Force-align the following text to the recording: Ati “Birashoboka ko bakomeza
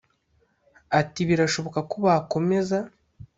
Ati 0.99 1.21
“Birashoboka 1.29 1.79
ko 1.89 1.95
bakomeza 2.05 2.77